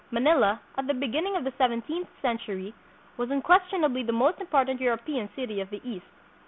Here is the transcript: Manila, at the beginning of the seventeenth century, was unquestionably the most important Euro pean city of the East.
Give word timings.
Manila, 0.09 0.59
at 0.75 0.87
the 0.87 0.95
beginning 0.95 1.35
of 1.35 1.43
the 1.43 1.53
seventeenth 1.59 2.07
century, 2.23 2.73
was 3.17 3.29
unquestionably 3.29 4.01
the 4.01 4.11
most 4.11 4.41
important 4.41 4.81
Euro 4.81 4.97
pean 4.97 5.29
city 5.35 5.61
of 5.61 5.69
the 5.69 5.79
East. 5.87 6.07